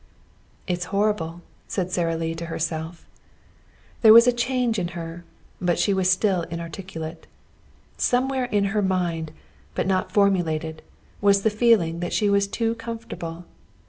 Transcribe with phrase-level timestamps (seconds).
[0.65, 3.07] "It's horrible," said Sara Lee to herself.
[4.01, 5.25] There was a change in her,
[5.61, 7.27] but she was still inarticulate.
[7.97, 9.31] Somewhere in her mind,
[9.75, 10.81] but not formulated,
[11.21, 13.45] was the feeling that she was too comfortable.